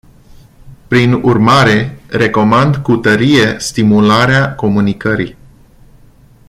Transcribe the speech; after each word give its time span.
Prin 0.87 1.11
urmare, 1.13 1.99
recomand 2.07 2.75
cu 2.75 2.95
tărie 2.97 3.55
stimularea 3.59 4.55
comunicării. 4.55 5.35